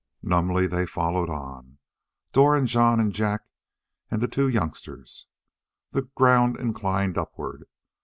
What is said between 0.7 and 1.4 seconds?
followed